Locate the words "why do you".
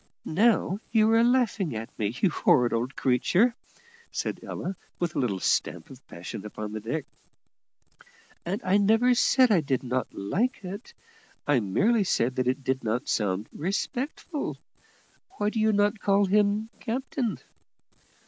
15.37-15.71